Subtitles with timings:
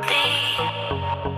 [0.00, 1.31] Please.